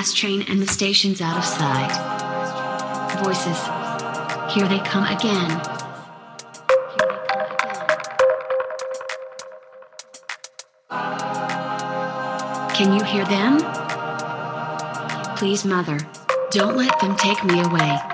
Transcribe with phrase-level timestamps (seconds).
[0.00, 1.92] last train and the station's out of sight.
[3.22, 3.60] Voices.
[4.50, 5.50] Here they come again.
[12.74, 13.58] Can you hear them?
[15.36, 15.98] Please, Mother,
[16.50, 18.09] don't let them take me away.